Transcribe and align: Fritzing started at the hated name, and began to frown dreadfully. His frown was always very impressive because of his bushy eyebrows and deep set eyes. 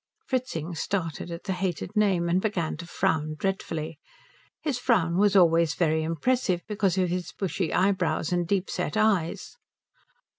Fritzing 0.25 0.73
started 0.73 1.29
at 1.29 1.43
the 1.43 1.53
hated 1.53 1.95
name, 1.95 2.27
and 2.27 2.41
began 2.41 2.75
to 2.75 2.87
frown 2.87 3.35
dreadfully. 3.37 3.99
His 4.59 4.79
frown 4.79 5.19
was 5.19 5.35
always 5.35 5.75
very 5.75 6.01
impressive 6.01 6.63
because 6.67 6.97
of 6.97 7.09
his 7.09 7.31
bushy 7.31 7.71
eyebrows 7.71 8.33
and 8.33 8.47
deep 8.47 8.67
set 8.71 8.97
eyes. 8.97 9.57